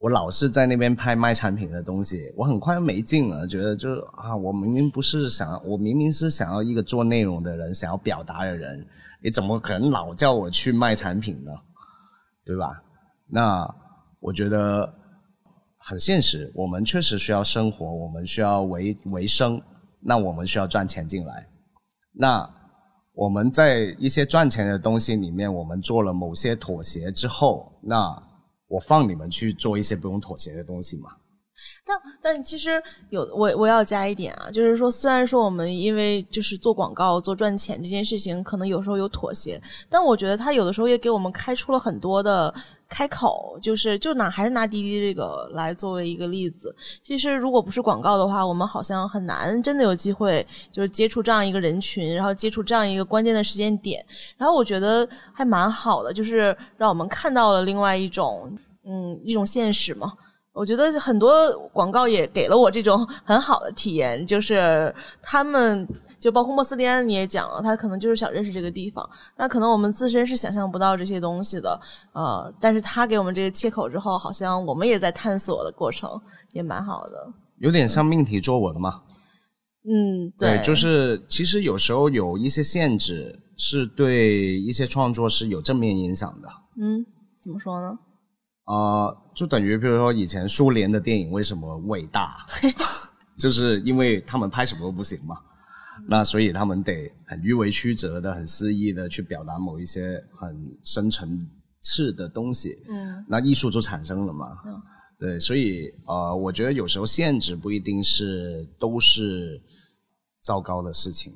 [0.00, 8.86] 我老是在那边拍卖产品的东西，我很快没劲了，觉得就是啊，我明明不是想，我明明是想要一个做内容的人，想要表达的人，
[9.22, 11.52] 你怎么可能老叫我去卖产品呢？
[12.46, 12.82] 对吧？
[13.28, 13.68] 那
[14.20, 14.90] 我觉得
[15.76, 19.60] 很现实，我们确实需要生活，我们需要维维生，
[20.00, 21.46] 那我们需要赚钱进来。
[22.14, 22.48] 那
[23.12, 28.29] 我们在一些赚钱的东西里面，我们做了某些妥协之后，那
[28.70, 31.16] 我放你们去做一些不用妥协的东西嘛？
[31.84, 42.52] 但但其实有我我要加一点啊，就是说，虽然说我们因为就是做广告做赚钱这件事情，可能有时候有妥协，但我觉得他有的时候也给我们开出了很多的
[42.88, 46.74] 开口，就是就拿还是拿滴滴这个来作为一个例子。
[47.02, 54.04] 其实如果不是广告的话，我们好像很难真的有机会就是接触这样一个人群，然后接触这样一个关键的时间点。
[54.36, 60.12] 然后我觉得还蛮好的，就是让我们看到了另外一种嗯一种现实嘛。
[60.52, 65.86] 我觉得很多广告也给了我这种 很好的体验，就是他们
[66.18, 69.08] 就包括莫斯利安，你也讲了，他可能就是想认识这个地方。
[69.36, 71.80] 那可能我们自身是想象不到这些东西的，
[72.12, 76.20] 呃，但是他给我们这个切口之后，好像我们也在探索的过程，
[76.52, 77.32] 也蛮好的。
[77.58, 79.02] 有点像命题作文嘛？
[79.84, 86.48] 嗯，对，就是其实有时候有一些限制是对一些创作是有正面影响的。
[86.78, 87.06] 嗯，
[87.38, 87.98] 怎么说呢？
[88.66, 92.46] 呃，就等于比如说以前苏联的电影为什么伟大，
[93.36, 95.36] 就是因为他们拍什么都不行嘛，
[96.08, 101.48] 那所以他们得很迂回曲折的、很肆意的去表达某一些很深层
[101.82, 104.46] 次的东西，嗯那艺术就产生了嘛。
[104.66, 104.80] 嗯
[105.18, 109.60] 对，所以呃，我觉得有时候限制不一定是都是
[110.40, 111.30] 糟糕的事情。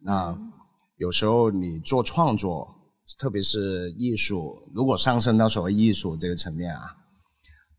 [0.00, 0.38] 那
[0.98, 2.72] 有时候你做创作，
[3.18, 6.96] 特别是艺术，如果上升到所谓艺术这个层面啊，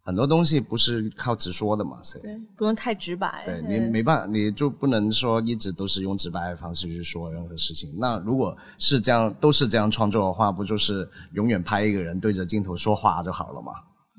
[0.04, 2.20] 很多东西不是靠直说的嘛，是。
[2.20, 3.44] 对，不用太直白。
[3.44, 7.92] 对你没办法，你就不能说一直都是用直白的方式去说任何事情。
[7.98, 13.72] 那如果是这样，都是这样创作的话，不就是永远拍一个人对着镜头说话就好了嘛？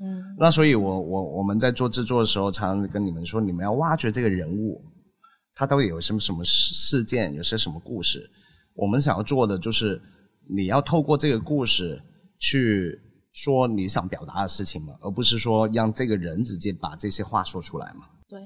[0.03, 4.85] 嗯那所以我，我我们在做制作的时候，常常跟你们说，你们要挖掘这个人物，
[5.55, 8.29] 他到底有什么什么事事件，有些什么故事。
[8.75, 9.99] 我们想要做的就是，
[10.49, 12.03] 你要透过这个故事
[12.39, 12.99] 去
[13.33, 18.07] 说你想表达的事情嘛，而不是说让这个人直接把这些话说出来嘛。
[18.29, 18.41] 对，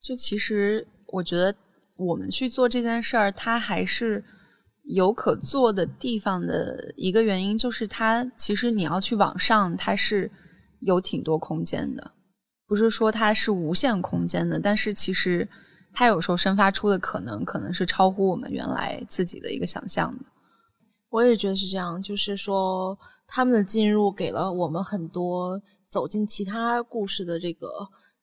[0.00, 1.54] 就其实我觉得
[1.96, 4.24] 我们去做这件事儿，它还是
[4.84, 10.30] 有可做的地方的一个原因，就是它其实你要去往上，它是
[10.80, 12.12] 有挺多空间的，
[12.66, 15.48] 不是说它是无限空间的，但是其实
[15.92, 20.24] 它有时候生发出的可能，可能是超乎我们原来自己的一个想象的。
[21.10, 27.68] 我也觉得是这样，就是说他们的进入给了我们很多走进其他故事的这个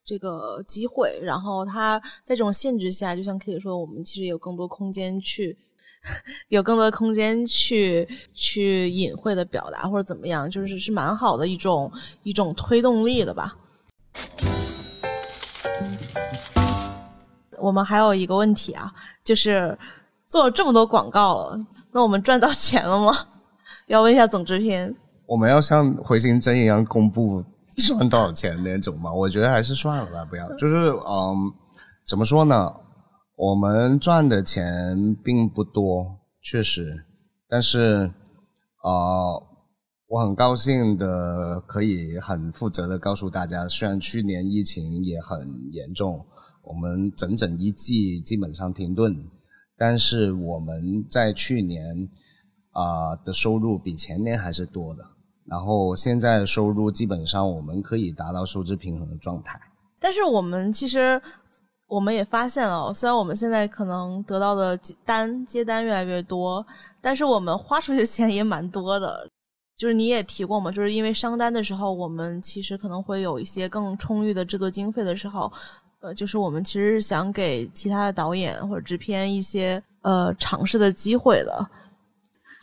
[0.04, 5.58] 这个机会，然后他在这种限制下，就像 K 说，我们其实有更多空间去。
[6.48, 11.92] 有更多的空间去去隐晦的表达或者怎么样，就是是蛮好的一种
[12.24, 13.58] 一种推动力的吧。
[17.58, 19.78] 我们还有一个问题啊，就是
[20.30, 21.60] 做了这么多广告了，
[21.94, 23.14] 那我们赚到钱了吗？
[23.88, 24.96] 要问一下总制片。
[25.26, 27.44] 我们要像回形针一样公布
[27.88, 29.12] 赚多少钱那种吗？
[29.12, 30.48] 我觉得还是算了吧，不要。
[30.56, 31.52] 就是嗯，
[32.08, 32.74] 怎么说呢？
[33.36, 37.06] 我们赚的钱并不多，确实，
[37.48, 38.12] 但是
[38.84, 39.44] 呃，
[40.08, 46.26] 我很高兴的可以很负责的告诉大家，虽然去年疫情也很严重，
[46.64, 49.14] 我们整整一季基本上停顿，
[49.78, 52.10] 但是我们在去年
[52.72, 55.04] 啊、的收入比前年还是多的。
[55.46, 59.60] 然后现在的收入基本上我们可以达到收支平衡的状态。
[60.00, 61.22] 但是我们其实
[61.88, 66.66] 我们也发现了，虽然我们现在可能得到的单接单越来越多，
[67.00, 69.30] 但是我们花出去的钱也蛮多的。
[69.78, 75.52] 就是你也提过嘛，就是因为商单的时候，我们其实可能会有一些更充裕的制作经费的时候，
[76.08, 81.70] 呃，就是我们其实是想给其他的导演或者制片一些呃尝试的机会的。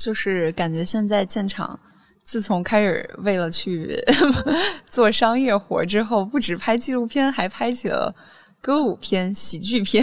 [0.01, 1.79] 就是感觉现在建厂，
[2.23, 3.99] 自从开始为了去
[4.89, 8.15] 做商业活之后，不止拍纪录片，还拍起了
[8.63, 10.03] 歌舞片、喜剧片。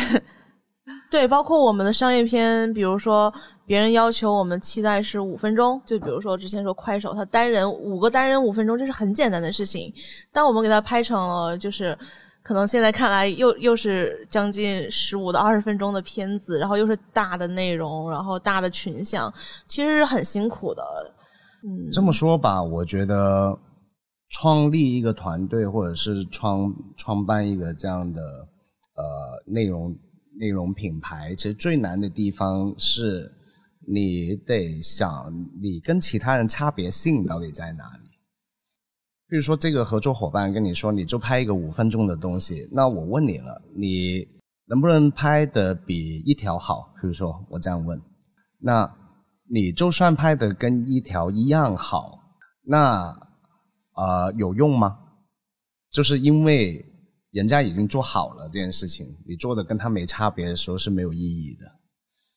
[1.09, 3.33] 对，包括我们的商业片，比如说
[3.65, 9.91] 别人要求我们期待是五分钟，就比如说之前说快手，他单人五个单人五分钟，这是很简单的事情，
[10.31, 11.97] 但我们给他拍成了就是。
[12.43, 19.31] 可能现在看来又又是将近十五到二十分钟的片子，然后又是大的内容，然后大的群像，
[19.67, 20.83] 其实是很辛苦的。
[21.63, 23.57] 嗯，这么说吧，我觉得
[24.29, 29.03] 创立一个团队或者是创创办一个这样的呃
[29.45, 29.95] 内容
[30.39, 33.31] 内容品牌，其实最难的地方是
[33.87, 35.31] 你得想
[35.61, 38.09] 你跟其他人差别性到底在哪里。
[39.31, 44.27] 比如说，这个合作伙伴跟你说，你就拍一个五分钟的东西，那我问你了，你
[44.65, 46.93] 能不能拍的比一条好？
[47.01, 47.97] 比如说我这样问，
[48.59, 48.93] 那
[49.49, 52.19] 你就算拍的跟一条一样好，
[52.61, 53.17] 那
[53.95, 54.99] 呃有用吗？
[55.93, 56.85] 就是因为
[57.31, 61.65] 人家已经做好了这件事情，你做的跟他没差别的时候是没有意义的。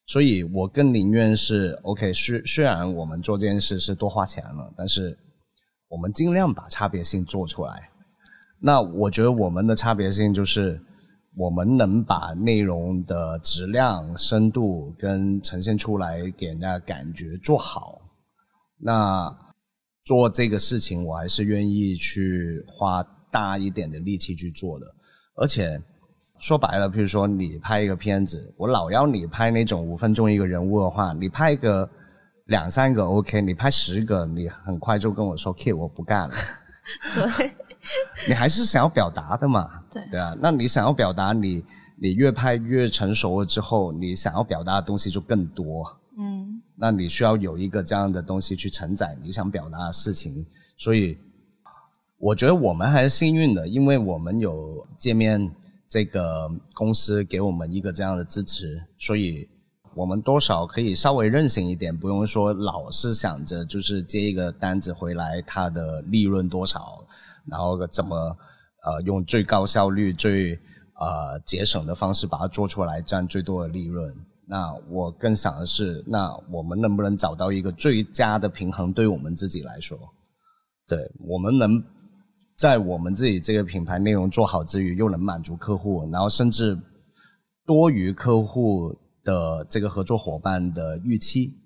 [0.07, 5.19] 所以我更宁愿是 OK，虽虽然我们做这件事是多花钱了，但是。
[5.95, 7.89] 我们尽量把差别性做出来。
[8.59, 10.81] 那我觉得我们的差别性就是，
[11.37, 18.01] 我们能把内容的质量、深度跟呈现出来，给人家感觉做好。
[18.77, 19.33] 那
[20.03, 24.87] 做这个事情，我还是愿意去花大一点的力气去做的。
[25.37, 25.81] 而且
[26.39, 31.89] 说白了，比如说你拍一个片子，我老要你拍那种五分钟一个人物的话，你拍一个。
[32.47, 36.35] 两三个 OK，你拍十个，你很快就跟我说 “K，我不干了”。
[37.39, 37.51] 对，
[38.29, 39.83] 你还是想要表达的嘛？
[39.91, 41.65] 对对啊，那你想要表达，你
[41.97, 45.85] 你越拍越成熟了之后，你想要表达的东西就更多。
[46.19, 50.47] 嗯，那你需要有一个这样的东西去承载你想表达的事情。
[50.77, 51.19] 所以，
[52.19, 55.51] 我觉得我们还是幸运的，因为我们有界面
[55.89, 59.49] 这个公司给我们一个这样的支持，所以。
[59.97, 67.05] 我们多少可以稍微任性一点，不用说老是想着就是接一个单子回来，它的利润多少，
[67.47, 68.17] 然后怎么
[68.85, 70.59] 呃用最高效率、最
[70.99, 74.13] 呃节省的方式把它做出来，赚最多的利润。
[74.47, 79.97] 那我更想的是，那我们能不能找到一个最佳的平衡，对我们自己来说，
[80.89, 81.83] 对我们能
[82.59, 86.77] 在我们自己这个品牌内容做好之余，又能满足客户，然后甚至
[87.65, 88.93] 多于客户。
[89.25, 91.57] 的这个合作伙伴的预期，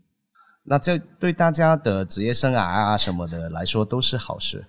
[0.65, 4.65] 那这对大家的职业生涯啊什么的来说都是好事。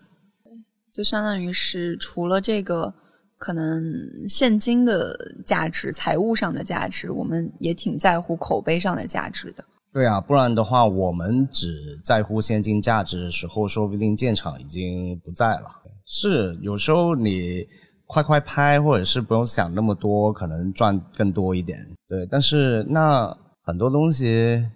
[0.91, 2.93] 就相当于是除了这个
[3.37, 3.81] 可能
[4.27, 5.15] 现金的
[5.45, 9.63] 价值、财务上的价值，我们也挺在乎口碑上的价值的。
[9.93, 15.69] 对啊，不然的话，我们只在乎现金价值的时候，说不定建厂已经不在了。
[16.05, 17.67] 是，有时候你。
[18.11, 21.77] 快快拍，或者是不用想那么多，可能赚更多一点。
[22.07, 23.31] 对，但是那
[23.61, 24.67] 很多东西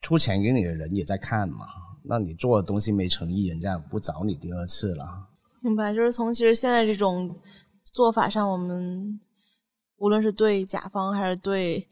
[0.00, 1.64] 出钱给你的人也在看嘛，
[2.02, 5.04] 那你做的东西没诚意，人家不找你第二次了。
[5.60, 7.32] 明白，就是从其实现在这种
[7.94, 9.20] 做法上，我们
[9.98, 11.86] 无论是对甲方还是对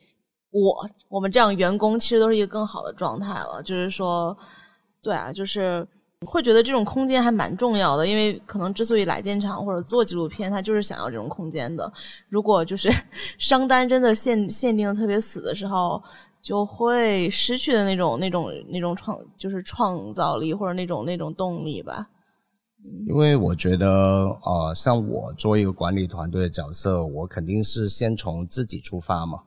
[0.50, 3.62] 我，我们这样员工，其实都是一个更好的状态了。
[3.62, 4.36] 就是说，
[5.00, 5.86] 对啊，就是。
[6.24, 11.92] 会觉得这种空间还蛮重要的，因为可能之所以来建厂或者做纪录片，他就是想要这种空间的。
[12.28, 12.90] 如果就是
[13.38, 16.02] 商单真的限限定的特别死的时候，
[16.42, 22.08] 就会失去的那种那种那种创就是创造力或者那种那种动力吧。
[23.06, 23.86] 因为我觉得，
[24.44, 29.38] 呃，像我做一个管理团队的角色，我肯定是先从自己出发嘛。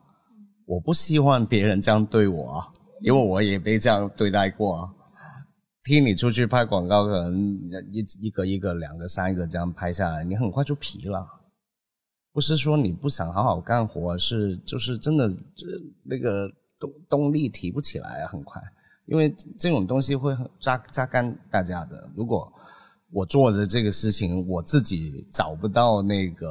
[0.66, 2.64] 我不希望别人这样对我，
[3.00, 4.90] 因为我也被这样对待过啊。
[5.88, 7.58] 替你出去拍广告，可能
[7.90, 11.26] 一一个一个、两个、三个这样拍下来，你很快就疲了。
[12.30, 15.26] 不是说你不想好好干活，是就是真的，
[15.56, 15.66] 这
[16.04, 16.46] 那个
[16.78, 18.62] 动动力提不起来啊，很快。
[19.06, 22.06] 因为这种东西会榨榨干大家的。
[22.14, 22.52] 如果
[23.10, 26.48] 我做的这个事情，我自己找不到那个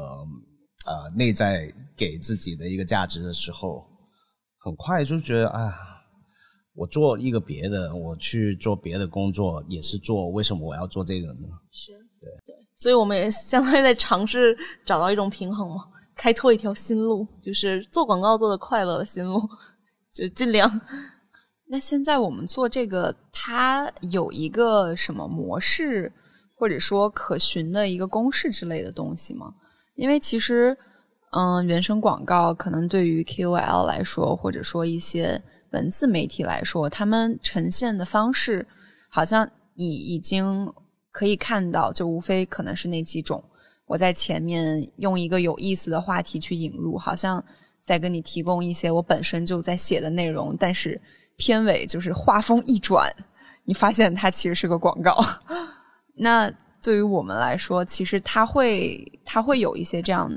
[0.88, 3.86] 呃内在给自己的一个价值的时候，
[4.58, 5.97] 很快就觉得哎呀。
[6.78, 11.48] 我做一个别的，我去做别的工作也是做，为什么我要做这个呢？
[11.72, 14.56] 是对对，所以我们也相当于在尝试
[14.86, 19.42] 找到一种平衡嘛，开拓一条新路，就是做广告做的快乐的新路，
[20.14, 20.80] 就尽量。
[21.70, 26.14] 那现在我们做这个，它有一个什么模式，
[26.56, 29.52] 或者说可循的一个公式之类的东西吗？
[29.96, 30.78] 因为其实，
[31.32, 38.68] 嗯，原生广告可能对于 KOL 来说，或者说一些文字媒体来说，他们呈现的方式，
[39.10, 40.74] 好像你已经
[41.12, 43.44] 可以看到，就无非可能是那几种。
[43.86, 47.44] 我在前面用一个有意思的话题去引入，好像
[47.84, 51.02] 在跟你提供一些我本身就在写的内容，但是。
[51.40, 53.08] 片尾就是画风一转，
[53.64, 55.24] 你发现它其实是个广告。
[56.18, 56.52] 那
[56.82, 60.28] 对于我们来说，其实它会它会有一些这样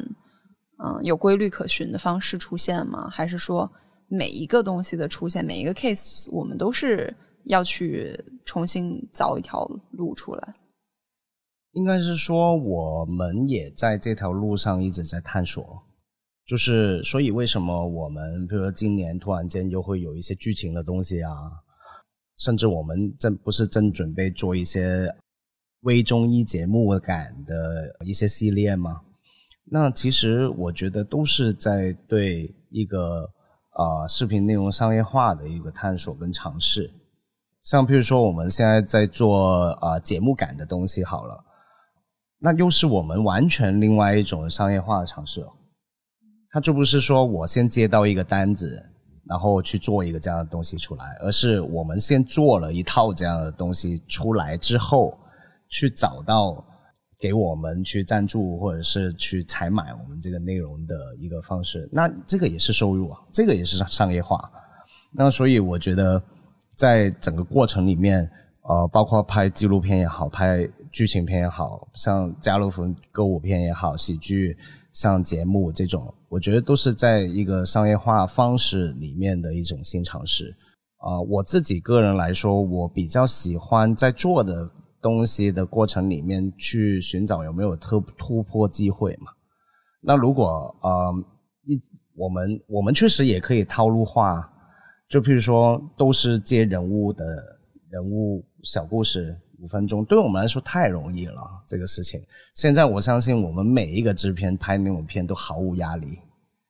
[0.76, 3.08] 嗯有规律可循的方式出现吗？
[3.10, 3.72] 还是说
[4.10, 8.12] 每一个东西的出现，每一个 case，我们都是要去
[8.44, 10.54] 重新凿一条路出来？
[11.74, 15.84] 应该是说，我们也在这条路上一直在探索。
[16.44, 21.32] 就是，所以为什么我们，比如说今年突然间又会有一些剧情的东西啊，
[22.38, 25.14] 甚至我们正不是正准备做一些
[25.82, 29.02] 微综艺节目感的一些系列吗？
[29.66, 33.30] 那其实我觉得都是在对一个
[33.76, 36.90] 呃视频内容商业化的一个探索跟尝试。
[37.62, 41.44] 像譬如说我们现在在做啊节目感的东西好了，
[42.38, 45.46] 那又是我们完全另外一种商业化的尝试。
[46.50, 48.82] 他就不是说我先接到一个单子，
[49.28, 55.16] 然后去做一个这样的东西出来，而是我们先做了一套这样的东西出来之后，
[55.68, 56.64] 去找到
[57.20, 61.88] 给我们去赞助或者是去采买我们这个内容的一个方式。
[61.92, 64.50] 那这个也是收入啊，这个也是商业化。
[65.12, 66.22] 那所以我觉得，
[66.74, 68.28] 在整个过程里面，
[68.62, 74.56] 呃，包括拍纪录片也好，拍剧情片也好像家乐福歌舞片也好，喜剧。
[74.92, 80.52] 像节目这种，我觉得都是在一个商业化方式里面的一种新尝试。
[80.96, 84.68] 啊，我自己个人来说，我比较喜欢在做的
[85.00, 89.32] 东西的过程里面去寻找有没有突突破机会嘛。
[90.00, 91.14] 那如果呃
[91.64, 91.80] 一
[92.14, 94.50] 我们我们确实也可以套路化，
[95.08, 97.24] 就譬如说都是接人物的
[97.88, 99.38] 人物小故事。
[99.62, 102.18] 五分钟对我们来说太容易了，这个事情。
[102.54, 106.18] 现在我相信我们每一个制片拍那种片都毫无压力，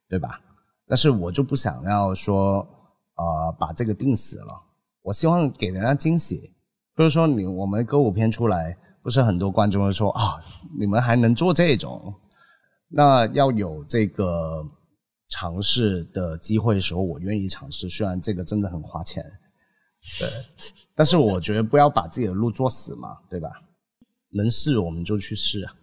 [0.08, 0.40] 对吧？
[0.88, 2.66] 但是我就不想要说，
[3.14, 4.60] 呃，把这个定死了。
[5.02, 6.52] 我希望给人家惊喜。
[6.96, 10.38] 比如说你我们歌舞片出来，不是很多观众会说啊，
[10.78, 12.14] 你们还能做这种？
[12.88, 14.64] 那要有这个
[15.28, 17.88] 尝试的机会的时候，我愿意尝试。
[17.88, 19.24] 虽然这个真的很花钱。
[20.18, 20.26] 对，
[20.94, 23.50] 但是我觉得不要把自己的路做死嘛，对吧？
[24.32, 25.74] 能试我们就去试啊！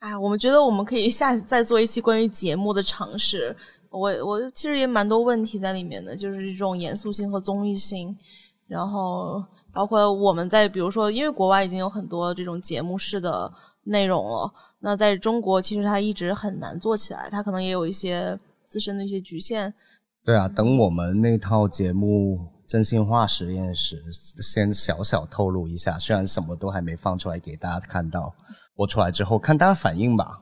[0.00, 3.56] 哎，我们觉得我们可以下次再做一期关于节目的尝试。
[3.90, 8.16] 我我其实也蛮多问题在里面的，就是这种严肃性和综艺性，
[8.66, 13.52] 然后包括我们在比如说，因为国外已经有很多这种节目式的
[13.84, 19.72] 内容了，那在中国其实它一直很难做起来，它可能也有一些自身的一些局限。
[20.24, 22.52] 对啊，等我们那套节目。
[22.70, 28.32] 真心话实验室，先小小透露一下，虽然什么都还没放出来给大家看到，
[28.76, 30.40] 播出来之后看大家反应吧。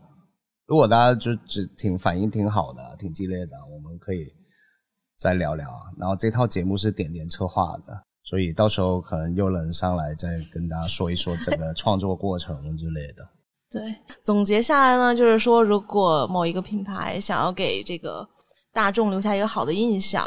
[0.67, 4.31] 如果大家就只挺反应挺好的，挺激烈的，我们可以
[5.19, 5.85] 再聊聊啊。
[5.97, 13.27] 然后这套节目是点点策划的，所以到时候可能又能上来再跟大家说一说整个 创作过程之类的。
[13.71, 13.81] 对，
[14.25, 18.29] 总结下来呢，就是说，如果某一个品牌想要给这个。
[18.71, 20.25] 大众留下一个好的印象，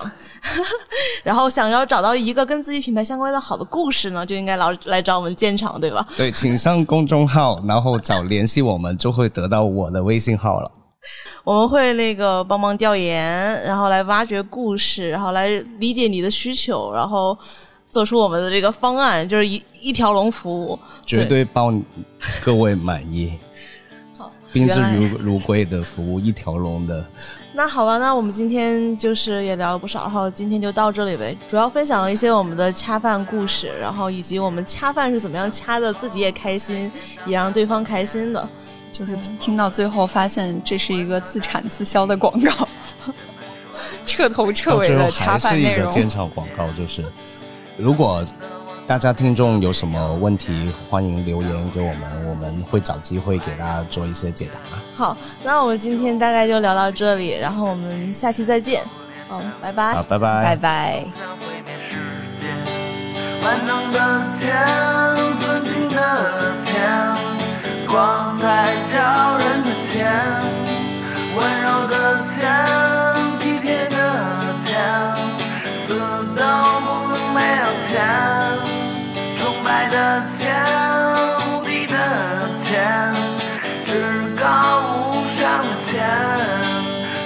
[1.23, 6.05] 然后想要找到一个跟自己品牌相关的好的故事呢，就应该来来找我们建厂，对吧？
[6.17, 10.69] 对，请上公众号，然后找联系我们，就会得到我的微信号了。
[11.45, 15.47] 我们会那个帮忙调研，然后来挖掘故事，然后来
[15.79, 17.37] 理解你的需求，然后
[17.91, 21.71] 做出我们的这个方案，就是一一条龙服务，绝对包
[22.43, 23.37] 各位满意。
[24.17, 27.05] 好，宾至如如归的服务，一条龙的。
[27.53, 31.37] 那好吧，那我们今天就是也聊了不少，然后今天就到这里呗。
[31.49, 36.89] 主要分享了一些我们的恰饭故事，然后以及我们恰饭是怎么样恰的，自己也开心，
[37.25, 38.49] 也让对方开心的。
[38.89, 42.67] 就是听到最后发现这是一个自产自销的广告，
[44.05, 45.91] 彻头彻尾的恰饭内容。
[45.91, 47.03] 是一个广告，就是
[47.77, 48.25] 如果。
[48.87, 54.59] 大家听众有什么问题，欢迎留言给我们，我们会找机会给大家做一些解答。
[54.93, 58.83] 好，那我们今天大概就聊到这里，然后我们下期再见。
[59.31, 59.93] 嗯，拜拜。
[59.93, 61.05] 好，拜拜，拜拜。
[63.41, 63.97] 万能的
[64.27, 64.51] 钱，
[65.39, 67.15] 尊敬的钱，
[67.87, 70.11] 光彩照人的钱，
[71.37, 72.43] 温柔的钱，
[73.39, 73.95] 体贴的
[74.65, 74.75] 钱，
[75.87, 75.95] 死
[76.35, 76.43] 都
[76.81, 77.95] 不能没有钱，
[79.37, 80.53] 崇拜的钱，
[81.47, 81.95] 无敌的
[82.63, 83.13] 钱，
[83.85, 85.95] 至高无上的钱，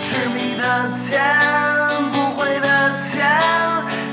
[0.04, 0.64] 痴迷的
[0.96, 1.20] 钱，
[2.12, 2.68] 不悔的
[3.10, 3.16] 钱，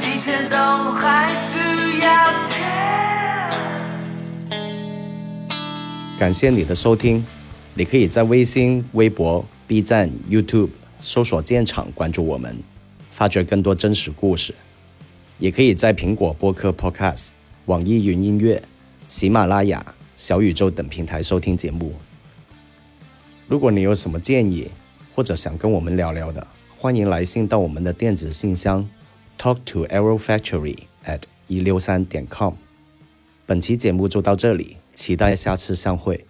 [0.01, 0.57] 一切都
[0.93, 2.09] 还需要
[2.49, 2.51] 钱。
[6.19, 7.25] 感谢你的收听，
[7.75, 10.71] 你可以在微信、微博、B 站、YouTube
[11.01, 12.57] 搜索“建厂”关注我们，
[13.11, 14.55] 发掘更多真实故事。
[15.39, 17.31] 也可以在苹果播客 Podcast、
[17.67, 18.63] 网易云音乐、
[19.09, 21.95] 喜马拉雅、小宇宙等平台收听节目。
[23.49, 24.71] 如果你有什么建议，
[25.15, 28.89] 或者想跟我们聊聊的，欢迎来信到我们的电子信箱
[29.39, 32.55] talk to arrow factory at 一六三点 com。
[33.45, 36.25] 本期节目就到这里，期待下次相会。